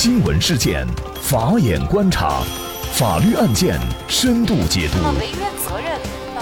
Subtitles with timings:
[0.00, 0.86] 新闻事件，
[1.20, 2.40] 法眼观察，
[2.92, 3.76] 法律案件
[4.06, 4.98] 深度解读，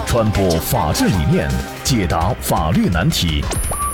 [0.05, 1.49] 传播法治理念，
[1.83, 3.43] 解答法律难题，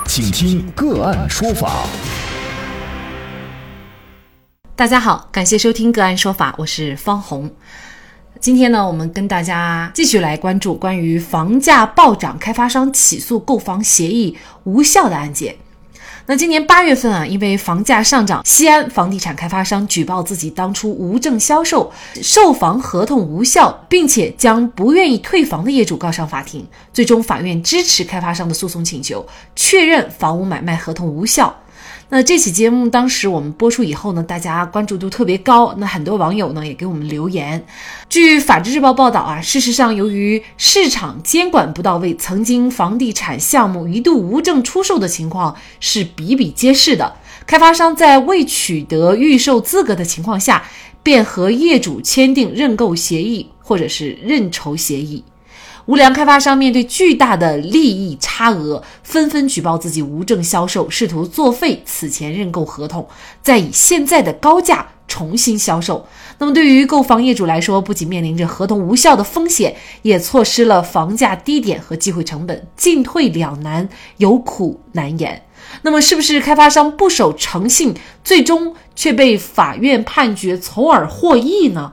[0.06, 1.86] 请听个案说法。
[4.76, 7.50] 大家好，感谢收听个案说法，我是方红。
[8.42, 15.56] 今天呢，我们跟大家继续来关注关于房价暴涨，开发商起诉购房协议无效的案件。
[16.26, 21.92] 那今年八月份啊，因为房价上涨，西安房地产开发商举报自己当初无证销售，
[22.22, 26.66] 售房合同无效，并且将不愿意退房的业主告上法庭。
[26.94, 31.54] 最终，法院支持开发商的诉讼请求，确认房屋买卖合同无效。
[32.16, 35.74] 那这期节目当时我们播出以后呢，大家关注度特别高。
[35.80, 37.66] 那很多网友呢也给我们留言。
[38.08, 47.16] 据法制日报报道啊，事实上由于市场监管不到位，曾经房地产项目一度无证出售的情况是比比皆是的。
[47.48, 50.64] 开发商在未取得预售资格的情况下，
[51.02, 55.24] 便和业主签订认购协议或者是认筹协议。
[55.86, 63.06] 无良开发商面对巨大的利益差额，纷纷举报自己无证销售，试图作废此前认购合同，
[63.42, 66.08] 再以现在的高价重新销售。
[66.38, 75.44] 那么，对于购房业主来说，不仅面临着合同无效的风险，也错失了房价低点和机会成本，进退两难，有苦难言。
[75.82, 81.92] 那么，是不是开发商不守诚信，最终却被法院判决从而获益呢？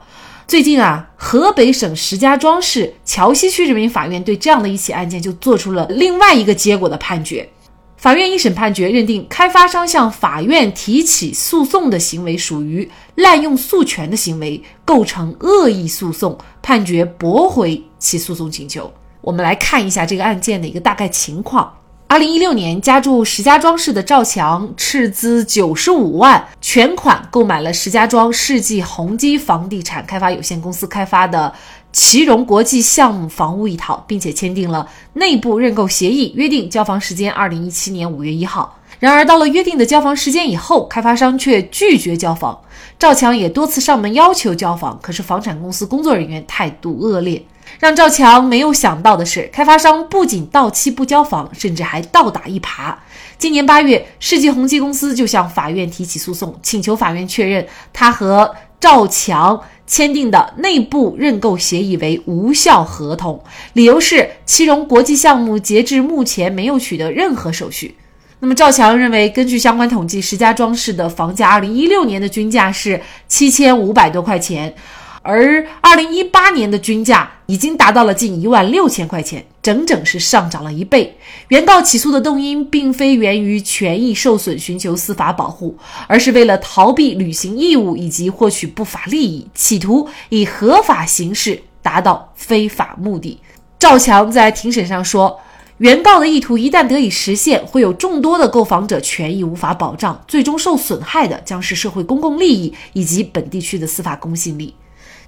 [0.50, 7.48] 最近啊，河北省石家庄市桥西区人民法院对这样的一起案件就做出了另外一个结果的判决。
[7.96, 18.92] 法院一审判决认定，开发商向法院提起诉讼的行为属于滥用诉权的行为，构成恶意诉讼，判决驳回其诉讼请求。
[19.20, 21.72] 我们来看一下这个案件的一个大概情况。
[22.10, 31.54] 二零一六年，家住石家庄市的赵强斥资九十五万，全款购买了石家庄世纪宏基房地产开发有限公司开发的
[31.92, 38.76] 奇荣国际项目房屋一套，并且签订了内部认购协议，约定交房时间二零一七年五月一号。
[38.98, 42.60] 然而，到了约定的交房时间以后，开发商却拒绝交房，
[42.98, 47.40] 赵强也多次上门要求交房，可是房产公司工作人员态度恶劣。
[47.78, 52.94] 让赵强没有想到的是，开发商不仅到期不交房，甚至还倒打一耙。
[53.38, 63.42] 今年八月，世纪宏基公司就向法院提起诉讼，请求法院确认他和赵强签订的内部认购协议为无效合同，
[63.72, 67.96] 理由是七荣国际项目截至目前没有取得任何手续。
[68.40, 74.74] 那么，赵强认为，根据相关统计，石家庄市的房价二零一六年的均价是七千五百多块钱。
[75.22, 81.16] 而二零一八年的均价已经达到了近一万六千块钱，整整是上涨了一倍。
[81.48, 93.36] 原告起诉的动因并非源于权益受损寻求司法保护，而是为了逃避履行义务以及获取不法利益，企图以合法形式达到非法目的。
[93.80, 95.40] 赵强在庭审上说，
[95.78, 104.72] 原告的意图一旦得以实现，会有众多的购房者权益无法保障，最终受损害的将是社会公共利益以及本地区的司法公信力。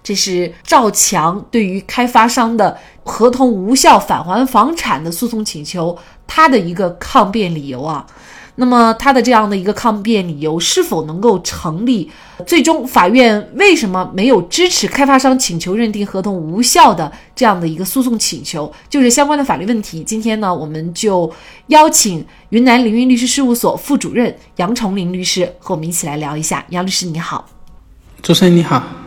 [0.02, 5.96] 这是赵强对于开发商的合同无效返还房产的诉讼请求，
[6.26, 8.06] 他的一个抗辩理由啊。
[8.56, 12.10] 那么他的这样的一个抗辩理由是否能够成立？
[12.46, 18.70] 最终法院为什么没有支持开发商请求认定合同无效的这样的一个诉讼请求？
[18.90, 20.04] 就是相关的法律问题。
[20.04, 21.32] 今天呢，我们就
[21.68, 26.62] 邀请云南凌云律师事务所副主任杨崇林律师和我们一起来聊一下。
[26.68, 27.48] 杨律师你好，
[28.20, 29.01] 主持人你好。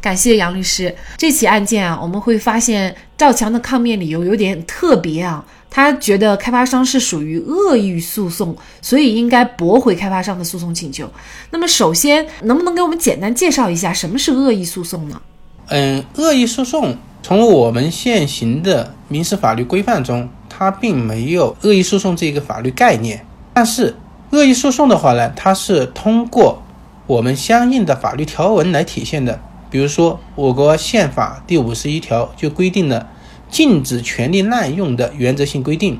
[0.00, 0.94] 感谢杨律师。
[1.16, 5.44] 这起案件啊，我们会发现赵强的抗辩理由有点特别啊。
[5.68, 11.06] 他觉得开发商是属于恶意诉讼，所以应该驳回开发商的诉讼请求。
[11.50, 15.20] 那么，首先能不能给我们简单介绍一下什么是恶意诉讼呢？
[15.68, 23.26] 嗯，恶意诉讼从我们现行的民事法律规范中，它并没有恶意诉讼这个法律概念。
[23.52, 23.94] 但是，
[24.30, 26.62] 恶意诉讼的话呢，它是通过
[27.06, 29.38] 我们相应的法律条文来体现的。
[29.70, 33.08] 比如说，我国宪法第五十一条就规定了
[33.48, 35.98] 禁止权利滥用的原则性规定，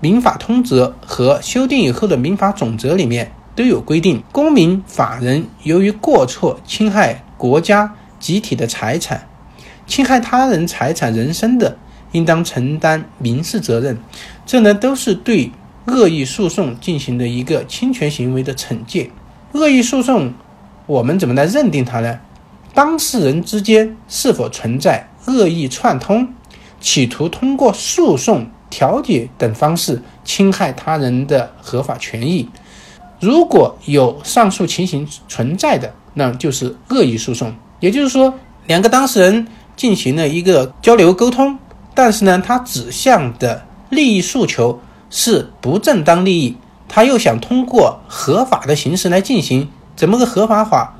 [0.00, 9.26] 民法通则和修订以后的民法总则里面都有规定，公民、法人由于过错侵害国家集体的财产，
[9.86, 11.76] 侵害他人财产人身的，
[12.12, 13.98] 应当承担民事责任。
[14.46, 15.50] 这呢，都是对
[15.86, 19.10] 恶意诉讼进行的一个侵权行为的惩戒。
[19.52, 20.32] 恶意诉讼，
[20.86, 22.20] 我们怎么来认定它呢？
[22.72, 26.28] 当事人之间是否存在恶意串通，
[26.80, 32.48] 企图通过诉讼、调解等方式侵害他人的合法权益？
[33.18, 37.52] 如果有上述情形存在的，那就是恶意诉讼。
[37.80, 38.32] 也就是说，
[38.66, 39.46] 两个当事人
[39.76, 41.58] 进行了一个交流沟通，
[41.94, 44.80] 但是呢，他指向的利益诉求
[45.10, 46.56] 是不正当利益，
[46.88, 50.96] 他又想通过合法的形式来进行，怎么个合法法？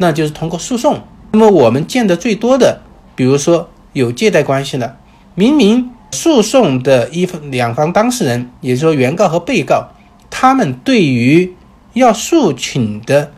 [0.00, 1.02] 那就是通过诉讼。
[1.32, 2.80] 那么我们见的最多的，
[3.14, 4.96] 比如说有借贷关系的，
[5.34, 9.90] 明明诉讼的一方两方当事人，也就是说原告和被告。
[10.30, 11.54] 他们对于
[11.92, 13.30] 要诉请的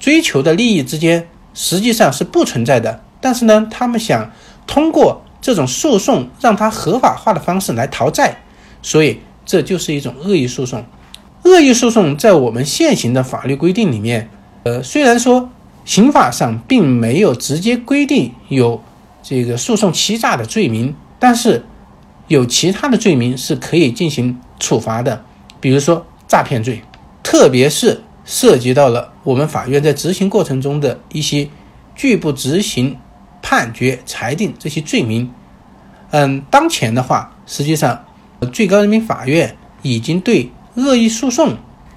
[0.00, 4.30] 追求的利益之间实际上是不存在的，但是呢，他们想
[4.66, 8.38] 通过这种诉讼让它合法化的方式来逃债，
[8.82, 10.84] 所以这就是一种恶意诉讼。
[11.44, 14.28] 恶意诉讼在我们现行的法律规定里面，
[14.64, 15.48] 呃，虽然说
[15.88, 18.84] 刑法上并没有直接规定有
[19.22, 21.64] 这个诉讼欺诈的罪名，但是
[22.26, 25.24] 有其他的罪名是可以进行处罚的，
[25.60, 26.06] 比如说。
[26.28, 26.82] 诈骗罪，
[27.22, 31.48] 特别是涉及到了我们法院在执行过程中的一些
[31.96, 32.98] 拒不执行
[33.40, 35.32] 判决裁定这些罪名。
[36.10, 38.04] 嗯，当前的话，实际上
[38.52, 41.56] 最高人民法院已经对恶意诉讼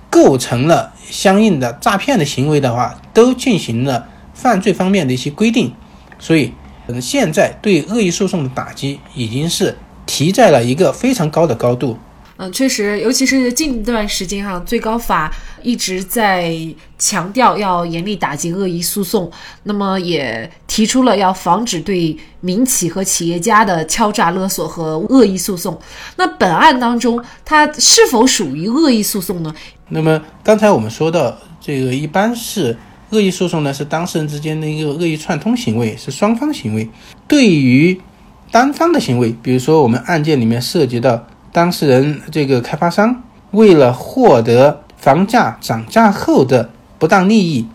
[0.09, 5.71] 构成了相应的诈骗的行为的话，都进行了犯罪方面的一些规定。
[6.17, 6.53] 所以，
[6.87, 11.99] 嗯，现在对恶意诉讼的打击已经是提在了一个非常高的高度。
[12.43, 16.51] 嗯，确实，尤其是近段时间哈，最高法一直在
[16.97, 25.79] 强调要严厉打击恶意诉讼，那么也提出了要防止对民企和企业家的敲诈勒索和恶意诉讼。
[26.15, 29.53] 那本案当中，它是否属于恶意诉讼呢？
[29.89, 32.75] 那么刚才我们说到，这个一般是
[33.11, 36.89] 恶意诉讼呢，是当事人之间的一个恶意串通行为，是双方行为。
[37.27, 38.01] 对于
[38.49, 41.23] 单方的行为，比如说我们案件里面涉及到。
[41.51, 47.67] 当事人这个开发商为了获得房价涨价后的不当利益，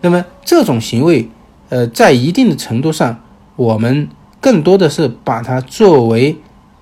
[0.00, 1.28] 那么这种行为，
[1.68, 3.20] 呃，在一定的程度上，
[3.56, 4.08] 我们
[4.40, 6.36] 更多的是把它作为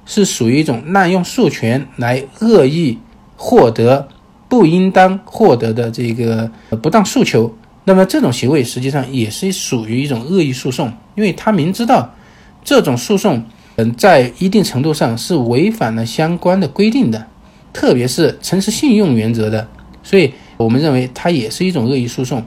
[0.04, 2.98] 是属于一种滥用诉权来恶意
[3.36, 4.08] 获得
[4.48, 6.50] 不应当获得的这个
[6.82, 7.54] 不当诉求。
[7.84, 12.14] 那么这种行为实际上也是属于一种恶意诉讼，因为他明知道
[12.62, 13.42] 这种诉讼。
[13.76, 17.26] 嗯，在一定程度上是违反了相关的规定的，
[17.73, 19.69] 特别是诚实信用原则的，
[20.02, 22.43] 所以我们认为它也是一种恶意诉讼。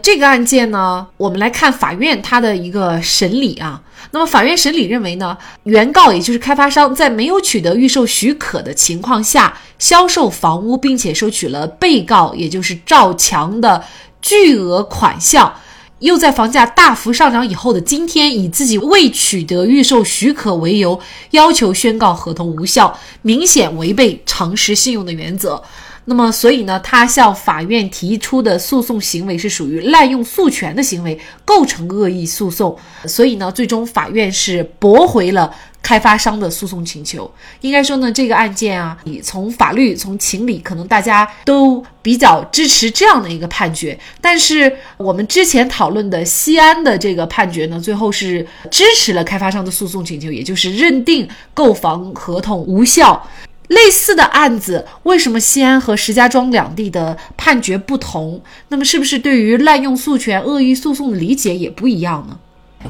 [0.00, 3.82] 这个案件呢，我们来看法院它的一个审理啊。
[4.12, 13.82] 那么法院审理认为呢，原告也就是开发商在没有取得预售许可的情况下销售房屋，并且收取了被告也就是赵强的
[14.22, 15.52] 巨额款项。
[16.00, 21.00] 又在房价大幅上涨以后的今天，以自己未取得预售许可为由，
[21.32, 25.62] 要求宣告合同无效，明显违背诚实信用的原则。
[26.04, 32.74] 那么，所以呢，他向法院提出的诉讼行为是属于滥用诉权的行为，构成恶意诉讼。
[33.04, 37.30] 所以呢，最终法院是驳回了开发商的诉讼请求。
[37.60, 43.98] 应该说呢，这个案件啊，你从法律、从情理，可能大家都比较支持这样的一个判决。
[44.20, 53.28] 但是我们之前讨论的西安的这个判决呢，最后是支持了开发商的诉讼请求，也就是认定购房合同无效。
[53.68, 58.40] 类似的案子，为什么西安和石家庄两地的判决不同？
[58.68, 62.38] 那么，是不是对于滥用诉权、恶意诉讼的理解也不一样呢？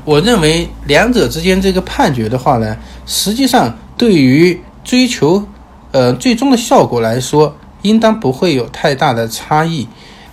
[0.04, 2.76] 我认为两者之间这个判决的话呢，
[3.07, 5.42] 实际上对于追求
[5.92, 9.88] 呃最终的效果来说，应当不会有太大的差异。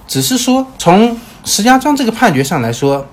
[0.07, 3.05] 只是说，从石家庄这个判决上来说，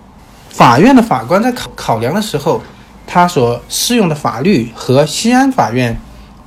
[0.51, 2.61] 法院的法官在考考量的时候，
[3.07, 5.99] 他所适用的法律和西安法院。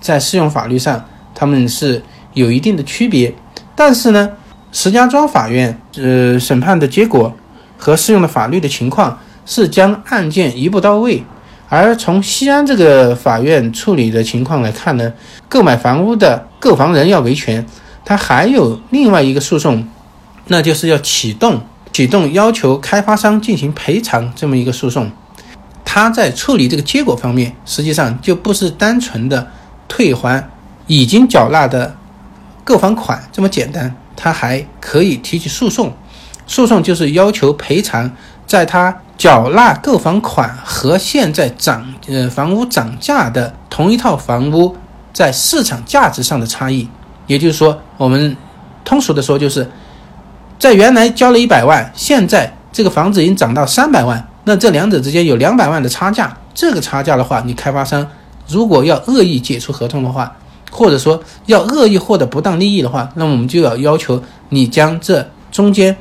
[0.02, 2.04] 在适用法律上，他们是
[2.36, 3.34] 有一定的区别，
[3.75, 4.30] 但是呢，
[4.72, 7.34] 石家庄法院呃审判的结果
[7.75, 11.24] 和适用的法律的情况是将案件一步到位，
[11.70, 15.14] 而从西安这个法院处理的情况来看呢，
[15.48, 17.66] 购买房屋的购房人要维权，
[18.04, 19.88] 他还有另外一个诉讼，
[20.48, 21.62] 那就是要启动
[21.94, 25.12] 启动要求开发商进行赔偿这么一个诉讼，
[25.86, 29.48] 他在处理这个结果方面，实际上就不是单纯的。
[29.88, 30.50] 退还
[30.88, 31.96] 已经缴纳的
[32.64, 35.94] 购房款这么简单，他还可以提起诉讼。
[36.48, 38.12] 诉讼就是要求赔偿，
[38.48, 44.75] 在他缴纳购房款和现在涨呃房屋涨价的同一套房屋
[45.13, 46.88] 在市场价值上的差异。
[47.27, 48.36] 也就是说，我们
[48.84, 49.69] 通俗的说，就是
[50.60, 56.38] 在原来交了一百万，现在这个房子已经涨到三百万，那这两者之间有两百万的差价。
[56.53, 58.07] 这个差价的话，你开发商。
[58.48, 60.31] 如果要恶意解除合同的话，
[60.69, 65.98] 或者说要恶意获得不当利益的话，那么我们就要要求你将这中间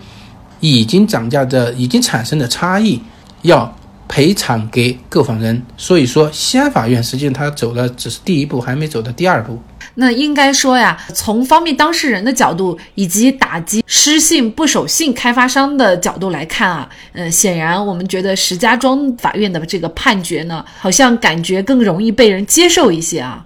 [0.60, 3.00] 已经涨价的、已经产生的差异
[3.42, 5.62] 要赔偿给购房人。
[5.76, 9.58] 所以说，西安法院实际上他走的只是第一步，还没走到第二步。
[9.96, 23.44] 那应该说呀，从方便当事人的角度，以及打击失信不守信开发商的角度来看啊，呃，显然我们觉得石家庄法院的这个判决呢，好像感觉更容易被人接受一些啊。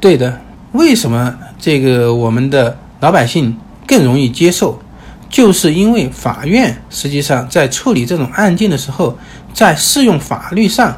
[0.00, 0.40] 对的，
[0.72, 3.54] 为什么这个我们的老百姓
[3.86, 4.80] 更容易接受？
[5.28, 9.18] 就是因为法院实际上在处理这种案件的时候，
[9.52, 10.96] 在适用法律上，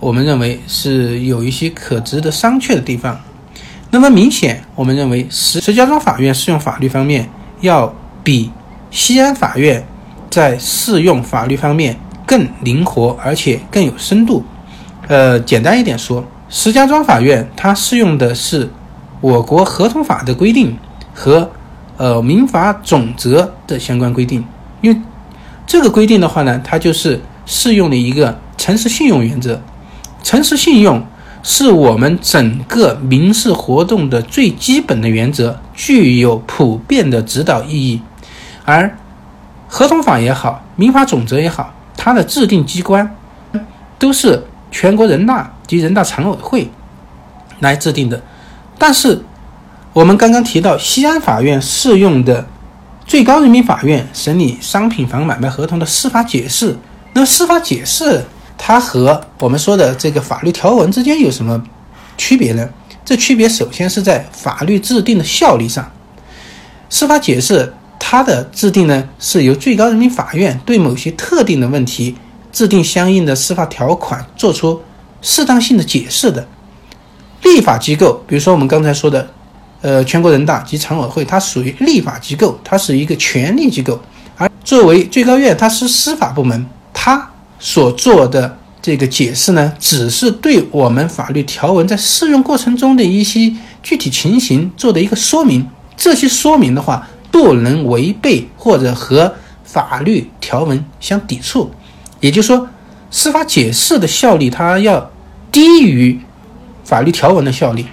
[0.00, 3.20] 我们认为是有一些可值得商榷的地方。
[3.90, 7.28] 那么明显，我们认为石石家庄法院适用法律方面
[7.60, 8.50] 要比
[8.90, 9.86] 西安法院
[10.30, 14.44] 在适用法律方面更灵活，而且更有深度。
[15.06, 18.68] 呃，简单一点说，石家庄法院它适用的是
[19.20, 20.76] 我国合同法的规定
[21.14, 21.50] 和
[21.98, 24.42] 呃民法总则的相关规定，
[24.80, 24.98] 因为
[25.66, 29.60] 这个规定的话呢，它就是适用的一个诚实信用原则，
[30.22, 31.04] 诚实信用。
[31.40, 38.02] 是我们整个民事活动的最基本的原则，具有普遍的指导意义。
[38.64, 38.92] 而
[39.68, 43.16] 合同法也好，民法总则也好，它的制定机关
[44.00, 46.68] 都是全国人大及人大常委会
[47.60, 48.20] 来制定的。
[48.76, 49.22] 但是
[49.98, 52.46] 我们刚刚提到西安法院适用的
[53.04, 56.76] 最高人民法院审理商品房买卖合同的司法解释，
[57.14, 58.24] 那司法解释。
[58.56, 61.60] 它和我们说的这个法律条文之间有什么
[62.16, 62.68] 区别呢？
[63.04, 65.90] 这区别首先是在法律制定的效力上。
[66.88, 72.14] 司法解释它的制定呢，是由最高人民法院对某些特定的问题
[72.52, 74.80] 制定相应的司法条款，做出
[75.20, 76.46] 适当性的解释的。
[77.42, 79.28] 立法机构，比如说我们刚才说的，
[79.80, 84.00] 呃，全国人大及常委会，它属于立法机构，它是一个权力机构。
[84.36, 87.30] 而作为最高院，它是司法部门，它。
[87.60, 95.68] 所做的这个解释呢，只是对我们法律条文在适用过程中的一些具体情形做的一个说明。
[95.96, 101.68] 这些说明的话，不能违背或者和法律条文相抵触。
[102.20, 102.68] 也就是说，
[103.10, 105.10] 司法解释的效力它要
[105.50, 106.20] 低于
[106.84, 107.86] 法律条文的效力，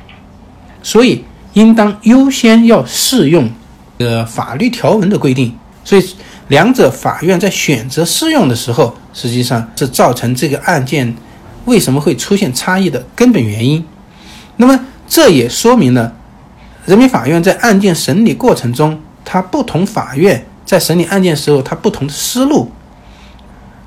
[0.83, 1.23] 所以
[1.55, 3.49] 应当优先要适用
[3.97, 5.53] 呃法律条文的规定。
[5.83, 6.05] 所以。
[6.49, 11.11] 两者法院在选择适用的时候，实际上是造成这个案件
[11.65, 13.83] 为什么会出现差异的根本原因。
[14.57, 16.13] 那么这也说明了
[16.85, 22.71] 人民法院在案件审理过程中，它不同法院在审理案件时候它不同的思路。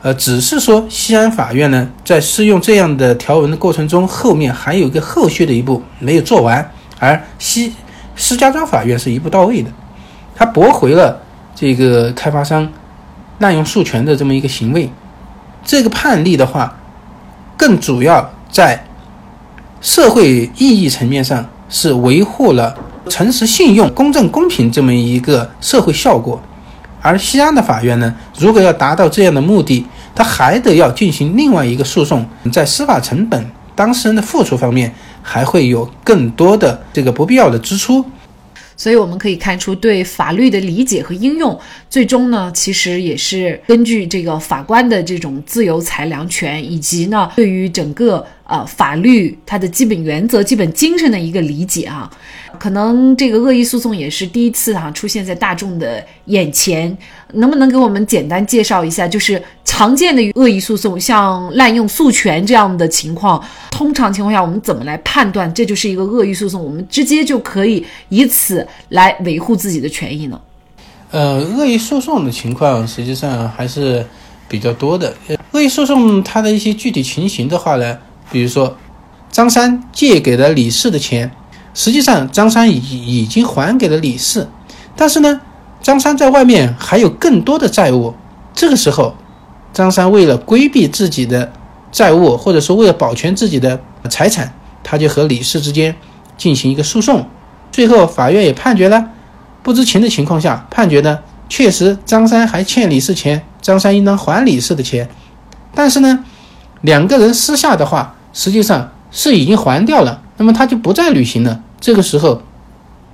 [0.03, 6.69] 呃，只是说西安法院呢，在适用这样的条文的过程中，后面还有一个后续的一步没有做完，
[6.99, 7.73] 而西
[8.17, 9.71] 石家庄法院是一步到位的，
[10.35, 11.21] 它驳回了。
[11.55, 12.69] 这个开发商
[13.41, 14.89] 滥用诉权的这么一个行为，
[15.65, 16.73] 这个判例的话，
[17.57, 18.81] 更主要在
[19.81, 22.77] 社会意义层面上是维护了
[23.09, 26.41] 诚实信用、公正公平这么一个社会效果。
[27.03, 34.95] 而西安的法院呢，如果要达到这样的目的，他还得要进行另外一个诉讼，在司法成本、当事人的付出方面，
[35.31, 38.03] 还会有更多的这个不必要的支出。
[38.75, 41.59] 所以我们可以看出，对法律的理解和应用，
[41.91, 48.25] 最终呢，其实也是根据这个法官的这种自由裁量权，以及呢，对于整个。
[48.49, 52.11] 呃，法律它的基本原则、基本精神的一个理解啊，
[52.59, 56.97] 可能这个恶意诉讼也是第一次哈出现在大众的眼前。
[57.35, 63.39] 能不能给我们简单介绍一下，就是常见的恶意诉讼，像滥用诉权这样的情况，
[63.71, 66.65] 通常情况下我们怎么来判断这就是一个恶意诉讼？
[66.65, 70.41] 我们直接就可以以此来维护自己的权益呢？
[71.11, 74.03] 呃，恶意诉讼的情况实际上还是
[74.49, 75.15] 比较多的。
[75.53, 77.99] 恶意诉讼它的一些具体情形的话呢？
[78.31, 78.77] 比如说，
[79.31, 81.31] 张三借给了李四的钱，
[81.75, 84.49] 实际上张三已已经还给了李四，
[84.97, 85.41] 但是呢，
[85.83, 88.15] 张三在外面还有更多的债务。
[88.55, 89.15] 这个时候，
[89.73, 91.53] 张三为了规避自己的
[91.93, 93.81] 债务，或者说为了保全自己的
[94.11, 95.95] 财产，他就和李四之间
[96.37, 97.27] 进行一个诉讼。
[97.71, 99.11] 最后，法院也判决了，
[99.63, 101.19] 不知情的情况下判决呢，
[101.49, 105.09] 确实张三还欠李四钱，张三应当还李四的钱。
[105.75, 106.25] 但是呢，
[106.81, 108.17] 两个人私下的话。
[108.33, 111.63] 实际上是已经还掉了，那么他就不再履行了。
[111.81, 112.43] 这个时候，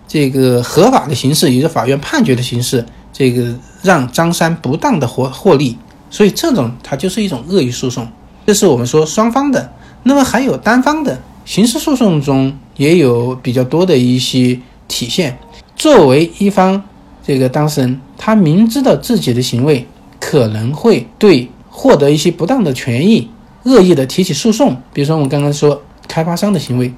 [0.09, 5.76] 这个合法的形式，也就是法院判决的形式，这个让张三不当的获获利，
[6.11, 8.06] 所以这种它就是一种恶意诉讼。
[8.47, 9.73] 这是我们说双方的。
[10.02, 15.38] 那么还有单方的刑事诉讼中也有比较多的一些体现。
[15.75, 16.83] 作为一方
[17.26, 19.87] 这个当事人，他明知道自己的行为
[20.21, 23.30] 可能会对获得一些不当的权益
[23.64, 26.92] 恶意的提起诉讼，比如说我们刚刚说开发商的行为，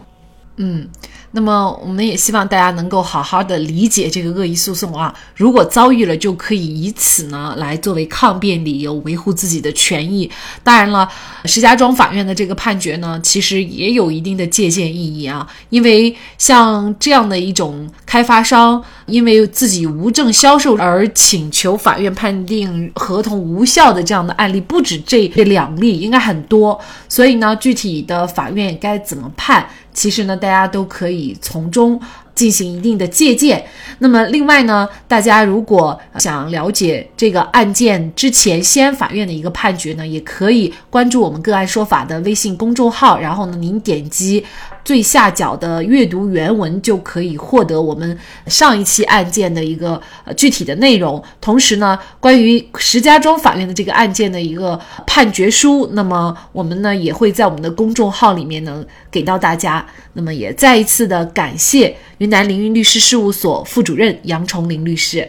[0.57, 0.89] 嗯。
[1.37, 5.15] 那么，我们也希望大家能够好好的理解这个恶意诉讼啊。
[5.35, 10.31] 如果遭遇了，就可以以此呢来作为抗辩理由，维护自己的权益。
[10.63, 11.07] 当然了，
[11.45, 15.47] 石家庄法院的这个判决呢，其实也有一定的借鉴意义啊。
[15.69, 26.81] 因为像这样的一种开发商，因为自己无证销售而请求法院判定合同无效的这样的案例，不止这这两例，应该很多。
[27.11, 29.69] 所以呢，具体的法院该怎么判？
[29.97, 31.99] 其实呢，大家都可以从中
[32.35, 33.65] 进行一定的借鉴。
[33.99, 44.45] 那么，另外呢，大家如果想了解这个案件之前西安法院的一个判决呢，也可以关注我们“个案说法”的微信公众号，然后呢，您点击。
[44.87, 48.17] 最下角的阅读原文就可以获得我们
[48.47, 51.21] 上一期案件的一个呃具体的内容。
[51.41, 59.85] 同时呢，关于石家庄法院的这个案件的一个判决书，那么我们呢也会在我们的公众号里面呢给到大家。
[60.13, 65.29] 那么也再一次的感谢云南凌云律师事务所副主任杨崇林律师。